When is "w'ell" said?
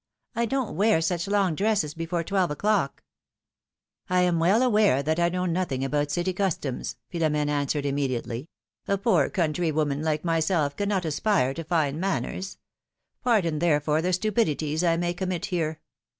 4.39-4.63